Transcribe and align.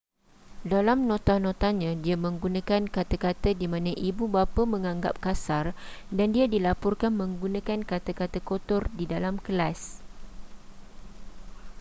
dalam 0.73 0.99
nota-notanya 1.09 1.91
dia 2.03 2.17
menggunakan 2.25 2.83
kata-kata 2.95 3.49
di 3.61 3.65
mana 3.73 3.91
ibu 4.09 4.25
bapa 4.35 4.61
menganggap 4.73 5.15
kasar 5.25 5.65
dan 6.17 6.27
dia 6.35 6.45
dilaporkan 6.53 7.11
menggunakan 7.21 7.79
kata-kata 7.91 8.39
kotor 8.49 8.81
di 8.97 9.05
dalam 9.13 9.35
kelas 9.45 9.81